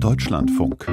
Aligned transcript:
Deutschlandfunk 0.00 0.86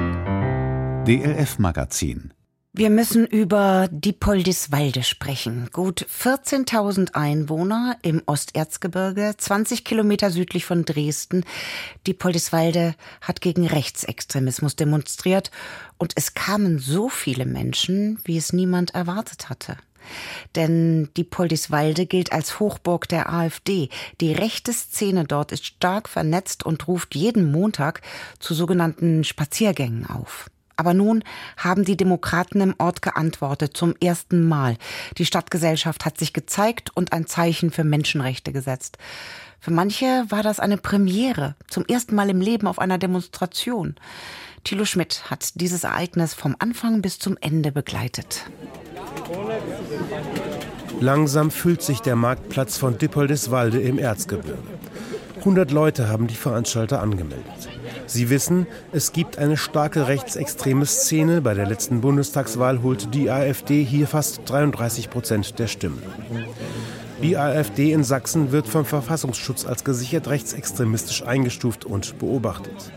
DLF 1.06 1.60
Magazin 1.60 2.32
wir 2.78 2.90
müssen 2.90 3.26
über 3.26 3.88
Diepoldiswalde 3.90 5.02
sprechen. 5.02 5.70
Gut 5.72 6.04
14.000 6.12 7.14
Einwohner 7.14 7.96
im 8.02 8.22
Osterzgebirge, 8.26 9.32
20 9.38 9.82
Kilometer 9.82 10.30
südlich 10.30 10.66
von 10.66 10.84
Dresden. 10.84 11.46
Diepoldiswalde 12.06 12.94
hat 13.22 13.40
gegen 13.40 13.66
Rechtsextremismus 13.66 14.76
demonstriert 14.76 15.50
und 15.96 16.12
es 16.16 16.34
kamen 16.34 16.78
so 16.78 17.08
viele 17.08 17.46
Menschen, 17.46 18.18
wie 18.24 18.36
es 18.36 18.52
niemand 18.52 18.94
erwartet 18.94 19.48
hatte. 19.48 19.78
Denn 20.54 21.08
Diepoldiswalde 21.16 22.06
gilt 22.06 22.32
als 22.32 22.60
Hochburg 22.60 23.08
der 23.08 23.32
AfD. 23.32 23.88
Die 24.20 24.32
rechte 24.32 24.72
Szene 24.72 25.24
dort 25.24 25.52
ist 25.52 25.66
stark 25.66 26.08
vernetzt 26.08 26.64
und 26.64 26.88
ruft 26.88 27.14
jeden 27.14 27.50
Montag 27.50 28.02
zu 28.38 28.54
sogenannten 28.54 29.24
Spaziergängen 29.24 30.06
auf. 30.06 30.50
Aber 30.76 30.92
nun 30.92 31.24
haben 31.56 31.84
die 31.84 31.96
Demokraten 31.96 32.60
im 32.60 32.74
Ort 32.78 33.00
geantwortet, 33.00 33.76
zum 33.76 33.94
ersten 33.98 34.46
Mal. 34.46 34.76
Die 35.16 35.24
Stadtgesellschaft 35.24 36.04
hat 36.04 36.18
sich 36.18 36.34
gezeigt 36.34 36.90
und 36.94 37.12
ein 37.12 37.26
Zeichen 37.26 37.70
für 37.70 37.84
Menschenrechte 37.84 38.52
gesetzt. 38.52 38.98
Für 39.58 39.70
manche 39.70 40.24
war 40.28 40.42
das 40.42 40.60
eine 40.60 40.76
Premiere, 40.76 41.56
zum 41.66 41.86
ersten 41.86 42.14
Mal 42.14 42.28
im 42.28 42.42
Leben 42.42 42.66
auf 42.66 42.78
einer 42.78 42.98
Demonstration. 42.98 43.96
Thilo 44.64 44.84
Schmidt 44.84 45.30
hat 45.30 45.60
dieses 45.60 45.84
Ereignis 45.84 46.34
vom 46.34 46.54
Anfang 46.58 47.00
bis 47.00 47.18
zum 47.18 47.38
Ende 47.40 47.72
begleitet. 47.72 48.44
Langsam 51.00 51.50
füllt 51.50 51.82
sich 51.82 52.00
der 52.00 52.16
Marktplatz 52.16 52.78
von 52.78 52.96
Dippoldiswalde 52.96 53.80
im 53.80 53.98
Erzgebirge. 53.98 54.58
100 55.40 55.70
Leute 55.70 56.08
haben 56.08 56.26
die 56.26 56.34
Veranstalter 56.34 57.02
angemeldet. 57.02 57.68
Sie 58.06 58.30
wissen, 58.30 58.66
es 58.92 59.12
gibt 59.12 59.36
eine 59.38 59.56
starke 59.56 60.08
rechtsextreme 60.08 60.86
Szene. 60.86 61.42
Bei 61.42 61.54
der 61.54 61.66
letzten 61.66 62.00
Bundestagswahl 62.00 62.82
holte 62.82 63.08
die 63.08 63.30
AfD 63.30 63.84
hier 63.84 64.06
fast 64.06 64.40
33 64.46 65.10
Prozent 65.10 65.58
der 65.58 65.66
Stimmen. 65.66 66.02
Die 67.22 67.36
AfD 67.36 67.92
in 67.92 68.02
Sachsen 68.02 68.50
wird 68.50 68.66
vom 68.66 68.84
Verfassungsschutz 68.84 69.66
als 69.66 69.84
gesichert 69.84 70.28
rechtsextremistisch 70.28 71.24
eingestuft 71.24 71.84
und 71.84 72.18
beobachtet. 72.18 72.92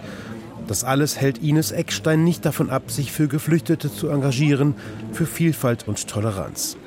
Das 0.67 0.83
alles 0.83 1.19
hält 1.19 1.39
Ines 1.39 1.71
Eckstein 1.71 2.23
nicht 2.23 2.45
davon 2.45 2.69
ab, 2.69 2.91
sich 2.91 3.11
für 3.11 3.27
Geflüchtete 3.27 3.91
zu 3.91 4.07
engagieren, 4.07 4.75
für 5.11 5.25
Vielfalt 5.25 5.87
und 5.87 6.07
Toleranz. 6.07 6.77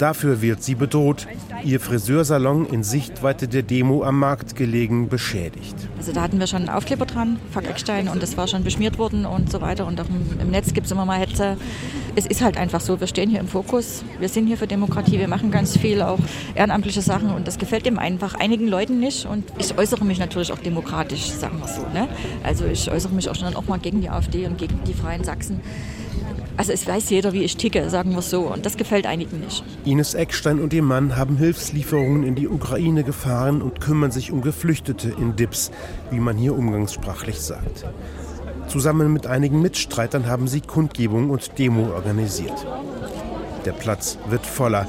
Dafür 0.00 0.40
wird 0.40 0.62
sie 0.62 0.76
bedroht, 0.76 1.26
ihr 1.62 1.78
Friseursalon 1.78 2.64
in 2.64 2.82
Sichtweite 2.82 3.48
der 3.48 3.62
Demo 3.62 4.02
am 4.02 4.18
Markt 4.18 4.56
gelegen 4.56 5.10
beschädigt. 5.10 5.76
Also 5.98 6.12
da 6.12 6.22
hatten 6.22 6.40
wir 6.40 6.46
schon 6.46 6.60
einen 6.60 6.70
Aufkleber 6.70 7.04
dran, 7.04 7.38
Fuck 7.52 7.68
Eckstein, 7.68 8.08
und 8.08 8.22
das 8.22 8.38
war 8.38 8.48
schon 8.48 8.64
beschmiert 8.64 8.96
worden 8.96 9.26
und 9.26 9.52
so 9.52 9.60
weiter. 9.60 9.86
Und 9.86 10.00
auch 10.00 10.06
im 10.40 10.50
Netz 10.50 10.72
gibt 10.72 10.86
es 10.86 10.92
immer 10.92 11.04
mal 11.04 11.18
Hetze. 11.18 11.58
Es 12.16 12.24
ist 12.24 12.40
halt 12.40 12.56
einfach 12.56 12.80
so, 12.80 12.98
wir 12.98 13.08
stehen 13.08 13.28
hier 13.28 13.40
im 13.40 13.46
Fokus, 13.46 14.02
wir 14.18 14.30
sind 14.30 14.46
hier 14.46 14.56
für 14.56 14.66
Demokratie, 14.66 15.18
wir 15.18 15.28
machen 15.28 15.50
ganz 15.50 15.76
viel, 15.76 16.00
auch 16.00 16.18
ehrenamtliche 16.54 17.02
Sachen 17.02 17.34
und 17.34 17.46
das 17.46 17.58
gefällt 17.58 17.84
dem 17.84 17.98
einfach 17.98 18.32
einigen 18.36 18.68
Leuten 18.68 19.00
nicht. 19.00 19.26
Und 19.26 19.52
ich 19.58 19.76
äußere 19.76 20.06
mich 20.06 20.18
natürlich 20.18 20.50
auch 20.50 20.60
demokratisch, 20.60 21.30
sagen 21.30 21.58
wir 21.58 21.68
so. 21.68 21.82
Ne? 21.92 22.08
Also 22.42 22.64
ich 22.64 22.90
äußere 22.90 23.12
mich 23.12 23.28
auch 23.28 23.34
schon 23.34 23.54
auch 23.54 23.66
mal 23.68 23.78
gegen 23.78 24.00
die 24.00 24.08
AfD 24.08 24.46
und 24.46 24.56
gegen 24.56 24.80
die 24.86 24.94
Freien 24.94 25.24
Sachsen. 25.24 25.60
Also 26.60 26.72
es 26.72 26.86
weiß 26.86 27.08
jeder, 27.08 27.32
wie 27.32 27.42
ich 27.42 27.56
ticke, 27.56 27.88
sagen 27.88 28.14
wir 28.14 28.20
so. 28.20 28.42
Und 28.42 28.66
das 28.66 28.76
gefällt 28.76 29.06
einigen 29.06 29.40
nicht. 29.40 29.64
Ines 29.86 30.12
Eckstein 30.12 30.60
und 30.60 30.74
ihr 30.74 30.82
Mann 30.82 31.16
haben 31.16 31.38
Hilfslieferungen 31.38 32.22
in 32.22 32.34
die 32.34 32.48
Ukraine 32.48 33.02
gefahren 33.02 33.62
und 33.62 33.80
kümmern 33.80 34.10
sich 34.10 34.30
um 34.30 34.42
Geflüchtete 34.42 35.08
in 35.08 35.36
Dips, 35.36 35.70
wie 36.10 36.20
man 36.20 36.36
hier 36.36 36.54
umgangssprachlich 36.54 37.40
sagt. 37.40 37.86
Zusammen 38.68 39.10
mit 39.10 39.26
einigen 39.26 39.62
Mitstreitern 39.62 40.26
haben 40.26 40.48
sie 40.48 40.60
Kundgebung 40.60 41.30
und 41.30 41.58
Demo 41.58 41.94
organisiert. 41.94 42.66
Der 43.64 43.72
Platz 43.72 44.18
wird 44.28 44.44
voller. 44.44 44.86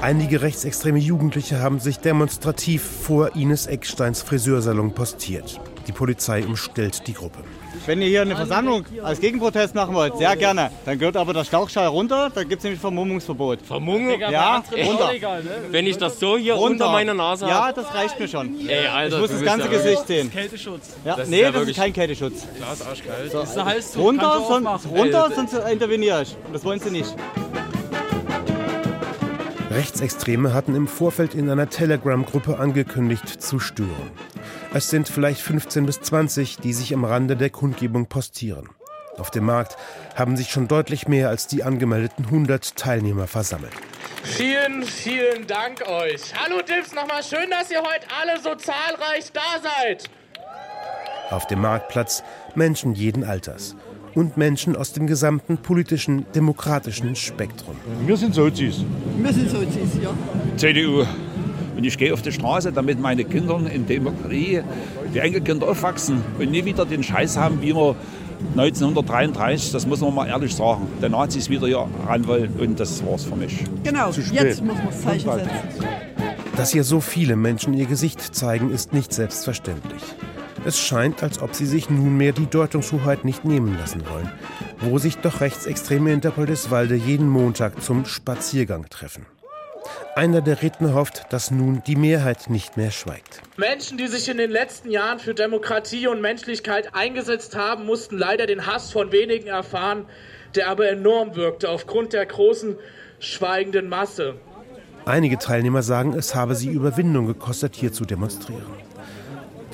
Einige 0.00 0.40
rechtsextreme 0.40 0.98
Jugendliche 0.98 1.60
haben 1.60 1.78
sich 1.78 1.98
demonstrativ 1.98 2.82
vor 2.82 3.36
Ines 3.36 3.66
Ecksteins 3.66 4.22
Friseursalon 4.22 4.94
postiert. 4.94 5.60
Die 5.86 5.92
Polizei 5.92 6.44
umstellt 6.44 7.06
die 7.06 7.14
Gruppe. 7.14 7.38
Wenn 7.86 8.00
ihr 8.00 8.08
hier 8.08 8.22
eine 8.22 8.36
Versammlung 8.36 8.84
als 9.02 9.20
Gegenprotest 9.20 9.74
machen 9.74 9.94
wollt, 9.94 10.16
sehr 10.16 10.36
gerne. 10.36 10.70
Dann 10.84 10.98
gehört 10.98 11.16
aber 11.16 11.32
der 11.32 11.44
Stauchschall 11.44 11.88
runter, 11.88 12.30
da 12.32 12.44
gibt 12.44 12.58
es 12.58 12.64
nämlich 12.64 12.80
Vermummungsverbot. 12.80 13.62
Vermummung? 13.62 14.20
Ja, 14.20 14.62
runter. 14.86 15.12
Ne? 15.12 15.42
Wenn 15.70 15.86
ich 15.86 15.98
das 15.98 16.20
so 16.20 16.36
hier 16.36 16.54
runter. 16.54 16.84
unter 16.84 16.92
meiner 16.92 17.14
Nase 17.14 17.46
habe? 17.46 17.54
Ja, 17.54 17.72
das 17.72 17.94
reicht 17.94 18.20
mir 18.20 18.28
schon. 18.28 18.68
Ey, 18.68 18.86
Alter, 18.86 19.16
ich 19.16 19.22
muss 19.22 19.30
das 19.30 19.42
ganze 19.42 19.66
ja 19.66 19.72
Gesicht 19.72 20.06
sehen. 20.06 20.18
Das 20.18 20.26
ist 20.26 20.32
Kälteschutz. 20.32 20.96
Ja, 21.04 21.16
das 21.16 21.28
nee, 21.28 21.36
ist 21.36 21.42
ja 21.42 21.50
das 21.50 21.68
ist 21.68 21.76
kein 21.76 21.92
Kälteschutz. 21.92 22.46
Glas 22.56 22.86
arschkalt. 22.86 23.32
So. 23.32 23.40
Das 23.40 23.64
heißt, 23.64 23.96
runter, 23.96 24.40
sonst, 24.46 24.86
runter, 24.88 25.30
sonst 25.34 25.54
interveniere 25.54 26.22
ich. 26.22 26.36
Und 26.46 26.54
das 26.54 26.64
wollen 26.64 26.78
sie 26.78 26.90
nicht. 26.90 27.14
Rechtsextreme 29.72 30.52
hatten 30.52 30.74
im 30.74 30.86
Vorfeld 30.86 31.34
in 31.34 31.50
einer 31.50 31.68
Telegram-Gruppe 31.68 32.58
angekündigt 32.58 33.42
zu 33.42 33.58
stören. 33.58 34.10
Es 34.74 34.90
sind 34.90 35.08
vielleicht 35.08 35.40
15 35.40 35.86
bis 35.86 36.00
20, 36.00 36.58
die 36.58 36.72
sich 36.72 36.94
am 36.94 37.04
Rande 37.04 37.36
der 37.36 37.50
Kundgebung 37.50 38.06
postieren. 38.06 38.68
Auf 39.18 39.30
dem 39.30 39.44
Markt 39.44 39.76
haben 40.14 40.36
sich 40.36 40.50
schon 40.50 40.68
deutlich 40.68 41.08
mehr 41.08 41.28
als 41.28 41.46
die 41.46 41.62
angemeldeten 41.62 42.26
100 42.26 42.76
Teilnehmer 42.76 43.26
versammelt. 43.26 43.72
Vielen, 44.22 44.84
vielen 44.84 45.46
Dank 45.46 45.86
euch. 45.86 46.32
Hallo 46.42 46.62
Dips, 46.62 46.94
nochmal 46.94 47.22
schön, 47.22 47.50
dass 47.50 47.70
ihr 47.70 47.80
heute 47.82 48.06
alle 48.20 48.40
so 48.40 48.54
zahlreich 48.54 49.32
da 49.32 49.60
seid. 49.62 50.04
Auf 51.30 51.46
dem 51.46 51.60
Marktplatz 51.60 52.22
Menschen 52.54 52.94
jeden 52.94 53.24
Alters 53.24 53.74
und 54.14 54.36
Menschen 54.36 54.76
aus 54.76 54.92
dem 54.92 55.06
gesamten 55.06 55.58
politischen, 55.58 56.26
demokratischen 56.34 57.14
Spektrum. 57.16 57.76
Wir 58.06 58.16
sind 58.16 58.34
Sozis. 58.34 58.84
Wir 59.18 59.32
sind 59.32 59.50
Sozis, 59.50 59.98
ja. 60.02 60.10
CDU. 60.56 61.04
Und 61.76 61.84
ich 61.84 61.96
gehe 61.96 62.12
auf 62.12 62.22
die 62.22 62.32
Straße, 62.32 62.72
damit 62.72 63.00
meine 63.00 63.24
Kinder 63.24 63.58
in 63.72 63.86
Demokratie, 63.86 64.60
die 65.14 65.18
Enkelkinder 65.18 65.68
aufwachsen 65.68 66.22
und 66.38 66.50
nie 66.50 66.64
wieder 66.64 66.84
den 66.84 67.02
Scheiß 67.02 67.36
haben, 67.36 67.62
wie 67.62 67.74
wir 67.74 67.96
1933, 68.56 69.72
das 69.72 69.86
muss 69.86 70.00
man 70.00 70.14
mal 70.14 70.28
ehrlich 70.28 70.54
sagen, 70.54 70.86
der 71.00 71.08
Nazis 71.08 71.48
wieder 71.48 71.66
hier 71.66 71.86
ran 72.06 72.26
wollen 72.26 72.52
und 72.58 72.78
das 72.78 73.04
war's 73.06 73.24
für 73.24 73.36
mich. 73.36 73.64
Genau, 73.84 74.10
jetzt 74.10 74.62
muss 74.62 74.76
man 74.76 74.86
das 74.86 75.02
Zeichen 75.02 75.32
setzen. 75.32 75.86
Dass 76.56 76.70
hier 76.70 76.84
so 76.84 77.00
viele 77.00 77.36
Menschen 77.36 77.72
ihr 77.72 77.86
Gesicht 77.86 78.20
zeigen, 78.34 78.70
ist 78.70 78.92
nicht 78.92 79.12
selbstverständlich. 79.12 80.02
Es 80.64 80.78
scheint, 80.78 81.22
als 81.22 81.42
ob 81.42 81.54
sie 81.54 81.66
sich 81.66 81.90
nunmehr 81.90 82.32
die 82.32 82.46
Deutungshoheit 82.46 83.24
nicht 83.24 83.44
nehmen 83.44 83.76
lassen 83.78 84.08
wollen, 84.08 84.30
wo 84.78 84.98
sich 84.98 85.16
doch 85.16 85.40
Rechtsextreme 85.40 86.10
in 86.10 86.16
Interpoldeswalde 86.16 86.94
jeden 86.94 87.28
Montag 87.28 87.82
zum 87.82 88.04
Spaziergang 88.04 88.88
treffen. 88.88 89.26
Einer 90.14 90.40
der 90.40 90.62
Redner 90.62 90.94
hofft, 90.94 91.24
dass 91.30 91.50
nun 91.50 91.82
die 91.86 91.96
Mehrheit 91.96 92.48
nicht 92.48 92.76
mehr 92.76 92.92
schweigt. 92.92 93.40
Menschen, 93.56 93.98
die 93.98 94.06
sich 94.06 94.28
in 94.28 94.36
den 94.36 94.50
letzten 94.50 94.90
Jahren 94.90 95.18
für 95.18 95.34
Demokratie 95.34 96.06
und 96.06 96.20
Menschlichkeit 96.20 96.94
eingesetzt 96.94 97.56
haben, 97.56 97.86
mussten 97.86 98.16
leider 98.16 98.46
den 98.46 98.66
Hass 98.66 98.92
von 98.92 99.10
wenigen 99.10 99.48
erfahren, 99.48 100.06
der 100.54 100.68
aber 100.68 100.88
enorm 100.88 101.34
wirkte 101.34 101.70
aufgrund 101.70 102.12
der 102.12 102.26
großen 102.26 102.76
schweigenden 103.18 103.88
Masse. 103.88 104.34
Einige 105.06 105.38
Teilnehmer 105.38 105.82
sagen, 105.82 106.12
es 106.12 106.34
habe 106.34 106.54
sie 106.54 106.68
Überwindung 106.68 107.26
gekostet, 107.26 107.74
hier 107.74 107.92
zu 107.92 108.04
demonstrieren. 108.04 108.66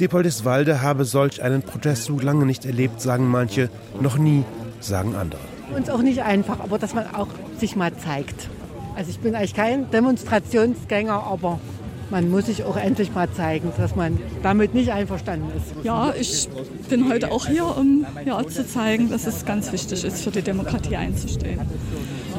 Depoldeswalde 0.00 0.80
habe 0.80 1.04
solch 1.04 1.42
einen 1.42 1.62
Protest 1.62 2.04
so 2.04 2.18
lange 2.18 2.46
nicht 2.46 2.64
erlebt, 2.64 3.00
sagen 3.00 3.28
manche, 3.28 3.68
noch 4.00 4.16
nie, 4.16 4.44
sagen 4.80 5.14
andere. 5.16 5.40
Uns 5.74 5.90
auch 5.90 6.02
nicht 6.02 6.22
einfach, 6.22 6.60
aber 6.60 6.78
dass 6.78 6.94
man 6.94 7.12
auch 7.14 7.28
sich 7.58 7.76
mal 7.76 7.92
zeigt. 7.96 8.48
Also 8.96 9.10
ich 9.10 9.18
bin 9.18 9.34
eigentlich 9.34 9.54
kein 9.54 9.90
Demonstrationsgänger, 9.90 11.24
aber 11.24 11.60
man 12.10 12.30
muss 12.30 12.46
sich 12.46 12.64
auch 12.64 12.76
endlich 12.76 13.14
mal 13.14 13.30
zeigen, 13.30 13.72
dass 13.76 13.94
man 13.96 14.18
damit 14.42 14.72
nicht 14.72 14.92
einverstanden 14.92 15.50
ist. 15.56 15.84
Ja, 15.84 16.14
ich 16.18 16.48
bin 16.88 17.10
heute 17.10 17.30
auch 17.30 17.46
hier, 17.46 17.64
um 17.64 18.06
ja, 18.24 18.42
zu 18.46 18.66
zeigen, 18.66 19.10
dass 19.10 19.26
es 19.26 19.44
ganz 19.44 19.72
wichtig 19.72 20.04
ist, 20.04 20.22
für 20.22 20.30
die 20.30 20.42
Demokratie 20.42 20.96
einzustehen 20.96 21.60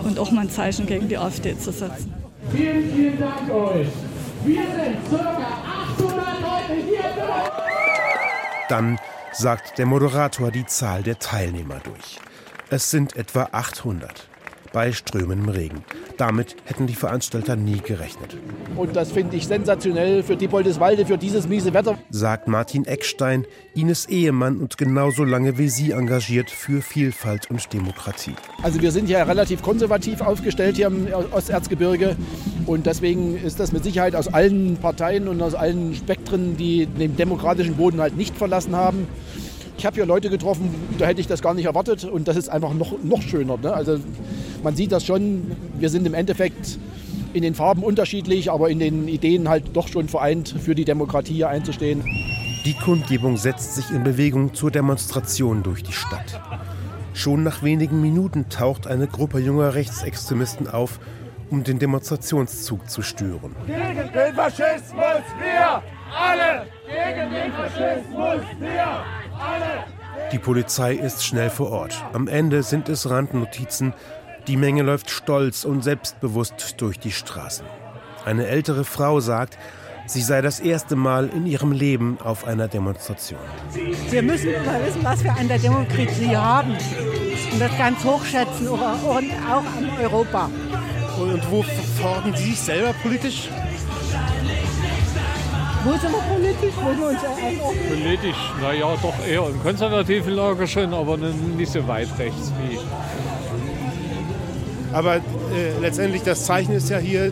und 0.04 0.18
auch 0.18 0.32
mal 0.32 0.42
ein 0.42 0.50
Zeichen 0.50 0.88
gegen 0.88 1.08
die 1.08 1.18
AfD 1.18 1.58
zu 1.58 1.72
setzen. 1.72 2.14
Vielen, 2.52 2.90
vielen 2.96 3.20
Dank 3.20 3.52
euch. 3.52 3.88
Wir 4.46 4.62
sind 4.62 5.20
ca. 5.20 5.69
Dann 8.70 9.00
sagt 9.34 9.78
der 9.78 9.86
Moderator 9.86 10.52
die 10.52 10.66
Zahl 10.66 11.04
der 11.04 11.18
Teilnehmer 11.20 11.80
durch. 11.80 12.20
Es 12.70 12.92
sind 12.92 13.16
etwa 13.16 13.50
800 13.52 14.30
bei 14.72 14.92
strömendem 14.92 15.50
Regen. 15.50 15.84
Damit 16.18 16.56
hätten 16.66 16.88
die 16.88 16.96
Veranstalter 16.96 17.56
nie 17.56 17.80
gerechnet. 17.80 18.38
Und 18.76 18.96
das 18.96 19.12
finde 19.12 19.36
ich 19.38 19.48
sensationell 19.48 20.24
für 20.24 20.36
Diepoldeswalde, 20.36 21.06
für 21.06 21.18
dieses 21.18 21.48
miese 21.48 21.74
Wetter. 21.74 21.98
Sagt 22.10 22.48
Martin 22.48 22.86
Eckstein, 22.86 23.46
Ines 23.74 24.08
Ehemann 24.08 24.58
und 24.58 24.78
genauso 24.78 25.24
lange 25.24 25.58
wie 25.58 25.70
sie 25.70 25.92
engagiert 25.92 26.50
für 26.50 26.82
Vielfalt 26.82 27.50
und 27.50 27.72
Demokratie. 27.74 28.36
Also 28.64 28.82
wir 28.82 28.92
sind 28.92 29.10
ja 29.10 29.24
relativ 29.24 29.62
konservativ 29.62 30.22
aufgestellt 30.22 30.76
hier 30.76 30.88
im 30.88 31.08
Osterzgebirge. 31.32 32.16
Und 32.66 32.86
deswegen 32.86 33.38
ist 33.38 33.60
das 33.60 33.72
mit 33.72 33.84
Sicherheit 33.84 34.16
aus 34.16 34.28
allen 34.28 34.78
Parteien 34.78 35.28
und 35.28 35.42
aus 35.42 35.56
allen 35.56 35.96
Spektren, 35.96 36.58
die 36.58 36.86
den 36.86 37.16
demokratischen 37.16 37.76
Boden 37.76 38.00
halt 38.00 38.16
nicht 38.16 38.38
verlassen 38.38 38.76
haben. 38.76 39.08
Ich 39.78 39.86
habe 39.86 39.96
hier 39.96 40.06
Leute 40.06 40.30
getroffen, 40.30 40.76
da 40.98 41.06
hätte 41.06 41.22
ich 41.22 41.28
das 41.28 41.42
gar 41.42 41.54
nicht 41.54 41.66
erwartet 41.66 42.04
und 42.04 42.28
das 42.28 42.36
ist 42.36 42.50
einfach 42.50 42.74
noch, 42.74 43.02
noch 43.02 43.22
schöner. 43.22 43.58
Ne? 43.58 43.74
Also 43.74 43.98
man 44.64 44.76
sieht 44.76 44.92
das 44.92 45.06
schon, 45.06 45.52
wir 45.78 45.90
sind 45.90 46.06
im 46.06 46.14
Endeffekt 46.14 46.80
in 47.34 47.44
den 47.44 47.56
Farben 47.56 47.84
unterschiedlich, 47.84 48.52
aber 48.52 48.70
in 48.70 48.80
den 48.80 49.08
Ideen 49.08 49.50
halt 49.50 49.76
doch 49.76 49.88
schon 49.88 50.08
vereint, 50.08 50.56
für 50.60 50.76
die 50.76 50.86
Demokratie 50.86 51.34
hier 51.34 51.50
einzustehen. 51.50 52.04
Die 52.66 52.74
Kundgebung 52.74 53.38
setzt 53.38 53.76
sich 53.76 53.92
in 53.92 54.04
Bewegung 54.04 54.54
zur 54.54 54.72
Demonstration 54.72 55.64
durch 55.64 55.84
die 55.84 55.94
Stadt. 55.94 56.42
Schon 57.14 57.44
nach 57.44 57.64
wenigen 57.64 58.02
Minuten 58.02 58.50
taucht 58.50 58.88
eine 58.88 59.08
Gruppe 59.08 59.40
junger 59.40 59.76
Rechtsextremisten 59.76 60.68
auf, 60.68 61.00
um 61.50 61.64
den 61.64 61.80
Demonstrationszug 61.80 62.90
zu 62.90 63.02
stören. 63.02 63.56
Gegen 63.66 64.12
den 64.14 64.36
Faschismus, 64.36 65.24
wir 65.40 65.82
alle! 66.18 66.66
Gegen 66.86 67.32
den 67.32 67.52
Faschismus, 67.52 68.42
wir 68.60 69.04
alle! 69.40 69.86
Die 70.32 70.40
Polizei 70.40 70.94
ist 70.94 71.26
schnell 71.26 71.50
vor 71.50 71.72
Ort. 71.72 72.04
Am 72.14 72.28
Ende 72.28 72.62
sind 72.62 72.88
es 72.88 73.10
Randnotizen. 73.10 73.94
Die 74.50 74.58
Menge 74.58 74.82
läuft 74.82 75.12
stolz 75.12 75.64
und 75.64 75.84
selbstbewusst 75.84 76.82
durch 76.82 76.98
die 76.98 77.12
Straßen. 77.12 77.68
Eine 78.26 78.48
ältere 78.48 78.84
Frau 78.84 79.20
sagt, 79.20 79.60
sie 80.08 80.24
sei 80.24 80.42
das 80.42 80.60
erste 80.60 80.96
Mal 80.96 81.30
in 81.30 81.46
ihrem 81.46 81.72
Leben 81.72 82.18
auf 82.24 82.48
einer 82.48 82.68
Demonstration. 82.68 83.38
Wir 84.10 84.24
müssen 84.24 84.48
immer 84.50 84.84
wissen, 84.84 85.04
was 85.04 85.24
wir 85.24 85.38
an 85.38 85.48
der 85.48 85.60
Demokratie 85.60 86.36
haben 86.36 86.72
und 87.52 87.60
das 87.60 87.78
ganz 87.78 88.04
hochschätzen, 88.04 88.70
und 88.70 88.82
auch 88.82 89.14
an 89.14 89.90
Europa. 90.02 90.50
Und 91.20 91.52
wo 91.52 91.64
verorten 92.00 92.36
Sie 92.36 92.46
sich 92.46 92.60
selber 92.60 92.94
politisch? 93.04 93.50
Wo 95.84 95.92
sind 95.92 96.12
wir 96.12 96.22
politisch? 96.22 96.74
Wo 96.76 97.00
wir 97.00 97.08
uns 97.10 97.22
Politisch, 97.88 98.54
naja, 98.60 98.98
doch 99.00 99.28
eher 99.28 99.48
im 99.48 99.62
konservativen 99.62 100.34
Lager 100.34 100.66
schon, 100.66 100.92
aber 100.92 101.18
nicht 101.18 101.72
so 101.72 101.88
weit 101.88 102.10
rechts 102.18 102.52
wie. 102.64 102.80
Aber 104.94 105.18
äh, 105.18 105.22
letztendlich 105.82 106.24
das 106.24 106.46
Zeichen 106.46 106.74
ist 106.74 106.90
ja 106.90 106.98
hier, 106.98 107.32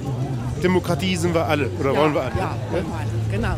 Demokratie 0.64 1.16
sind 1.16 1.34
wir 1.34 1.46
alle 1.46 1.70
oder 1.80 1.94
ja, 1.94 2.00
wollen 2.00 2.14
wir 2.14 2.22
alle? 2.22 2.38
Ja, 2.38 2.56
genau. 3.32 3.56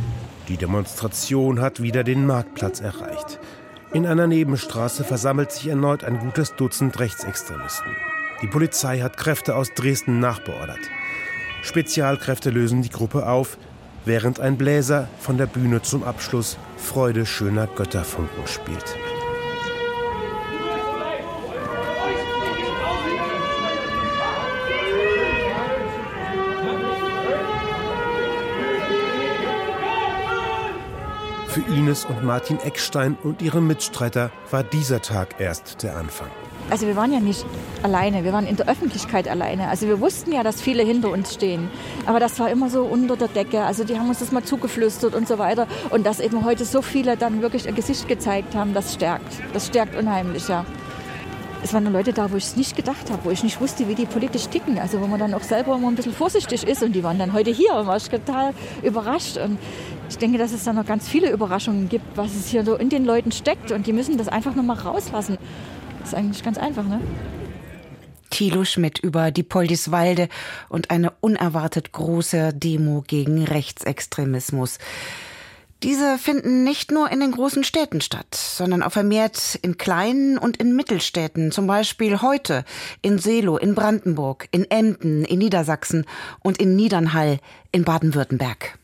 Die 0.48 0.58
Demonstration 0.58 1.62
hat 1.62 1.82
wieder 1.82 2.04
den 2.04 2.26
Marktplatz 2.26 2.82
erreicht. 2.82 3.40
In 3.94 4.06
einer 4.06 4.28
Nebenstraße 4.28 5.04
versammelt 5.04 5.52
sich 5.52 5.68
erneut 5.68 6.04
ein 6.04 6.20
gutes 6.20 6.56
Dutzend 6.56 7.00
Rechtsextremisten. 7.00 7.92
Die 8.42 8.48
Polizei 8.48 9.00
hat 9.00 9.18
Kräfte 9.18 9.56
aus 9.56 9.74
Dresden 9.74 10.20
nachbeordert. 10.20 10.80
Spezialkräfte 11.62 12.52
lösen 12.52 12.82
die 12.82 12.90
Gruppe 12.90 13.28
auf, 13.28 13.58
während 14.06 14.40
ein 14.40 14.58
Bläser 14.58 15.08
von 15.20 15.38
der 15.38 15.48
Bühne 15.48 15.82
zum 15.82 16.04
Abschluss 16.04 16.58
Freude 16.78 17.26
schöner 17.26 17.68
Götterfunken 17.68 18.48
spielt. 18.48 18.96
Für 31.60 31.74
Ines 31.74 32.06
und 32.06 32.24
Martin 32.24 32.58
Eckstein 32.60 33.18
und 33.22 33.42
ihre 33.42 33.60
Mitstreiter 33.60 34.32
war 34.50 34.64
dieser 34.64 35.02
Tag 35.02 35.42
erst 35.42 35.84
der 35.84 35.98
Anfang. 35.98 36.30
Also 36.70 36.88
wir 36.88 36.96
waren 36.96 37.12
ja 37.12 37.20
nicht 37.20 37.46
alleine, 37.84 38.24
wir 38.24 38.32
waren 38.32 38.48
in 38.48 38.56
der 38.56 38.70
Öffentlichkeit 38.70 39.28
alleine. 39.28 39.68
Also 39.68 39.88
wir 39.88 40.00
wussten 40.00 40.32
ja, 40.32 40.42
dass 40.42 40.62
viele 40.62 40.84
hinter 40.84 41.10
uns 41.10 41.34
stehen. 41.34 41.70
Aber 42.06 42.22
das 42.22 42.40
war 42.40 42.50
immer 42.50 42.70
so 42.70 42.84
unter 42.84 43.18
der 43.18 43.28
Decke. 43.28 43.64
Also 43.64 43.84
die 43.84 44.00
haben 44.00 44.08
uns 44.08 44.20
das 44.20 44.32
mal 44.32 44.44
zugeflüstert 44.44 45.16
und 45.16 45.28
so 45.28 45.38
weiter. 45.38 45.68
Und 45.90 46.06
dass 46.06 46.22
eben 46.22 46.46
heute 46.46 46.64
so 46.64 46.82
viele 46.82 47.18
dann 47.18 47.42
wirklich 47.42 47.68
ein 47.68 47.76
Gesicht 47.76 48.08
gezeigt 48.08 48.56
haben, 48.56 48.74
das 48.74 48.94
stärkt. 48.94 49.42
Das 49.52 49.68
stärkt 49.68 49.98
unheimlich, 49.98 50.48
ja. 50.48 50.66
Es 51.62 51.74
waren 51.74 51.92
Leute 51.92 52.14
da, 52.14 52.32
wo 52.32 52.38
ich 52.38 52.46
es 52.46 52.56
nicht 52.56 52.78
gedacht 52.78 53.12
habe, 53.12 53.26
wo 53.26 53.32
ich 53.32 53.44
nicht 53.44 53.60
wusste, 53.60 53.90
wie 53.90 53.96
die 53.96 54.06
politisch 54.06 54.48
ticken. 54.48 54.80
Also 54.80 55.02
wo 55.02 55.08
man 55.08 55.20
dann 55.20 55.34
auch 55.34 55.44
selber 55.44 55.76
immer 55.76 55.90
ein 55.90 55.96
bisschen 55.96 56.14
vorsichtig 56.14 56.64
ist. 56.64 56.84
Und 56.84 56.94
die 56.94 57.04
waren 57.04 57.20
dann 57.20 57.34
heute 57.34 57.52
hier 57.52 57.74
und 57.74 57.86
war 57.86 57.98
ich 57.98 58.10
total 58.10 58.54
überrascht. 58.82 59.36
Und 59.36 59.58
ich 60.10 60.18
denke, 60.18 60.38
dass 60.38 60.52
es 60.52 60.64
da 60.64 60.74
noch 60.74 60.86
ganz 60.86 61.08
viele 61.08 61.32
Überraschungen 61.32 61.88
gibt, 61.88 62.18
was 62.18 62.36
es 62.36 62.48
hier 62.48 62.66
so 62.66 62.76
in 62.76 62.90
den 62.90 63.06
Leuten 63.06 63.32
steckt. 63.32 63.72
Und 63.72 63.88
die 63.88 63.94
müssen 63.94 64.18
das 64.18 64.28
einfach 64.28 64.56
noch 64.56 64.64
mal 64.64 64.74
rauslassen. 64.74 65.38
Das 66.00 66.10
ist 66.10 66.16
eigentlich 66.16 66.44
ganz 66.44 66.58
einfach, 66.58 66.84
ne? 66.84 67.00
Thilo 68.32 68.64
Schmidt 68.64 69.00
über 69.00 69.32
die 69.32 69.44
Poldiswalde 69.44 70.30
und 70.68 70.92
eine 70.92 71.12
unerwartet 71.20 71.92
große 71.92 72.54
Demo 72.54 73.04
gegen 73.06 73.44
Rechtsextremismus. 73.44 74.78
Diese 75.82 76.18
finden 76.18 76.64
nicht 76.64 76.92
nur 76.92 77.10
in 77.12 77.22
den 77.22 77.32
großen 77.32 77.64
Städten 77.64 78.02
statt, 78.02 78.36
sondern 78.36 78.84
auch 78.84 78.92
vermehrt 78.92 79.58
in 79.62 79.78
kleinen 79.78 80.38
und 80.38 80.58
in 80.58 80.76
Mittelstädten, 80.76 81.52
zum 81.52 81.68
Beispiel 81.68 82.22
heute 82.22 82.66
in 83.02 83.18
Seelow, 83.18 83.58
in 83.58 83.76
Brandenburg, 83.76 84.50
in 84.52 84.70
Emden, 84.70 85.24
in 85.24 85.40
Niedersachsen 85.40 86.06
und 86.42 86.58
in 86.58 86.76
Niedernhall 86.76 87.40
in 87.72 87.86
Baden-Württemberg. 87.86 88.79